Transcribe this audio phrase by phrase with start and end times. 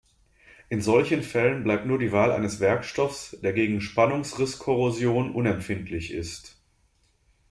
[0.69, 6.57] In solchen Fällen bleibt nur die Wahl eines Werkstoffs, der gegen Spannungsrisskorrosion unempfindlich ist.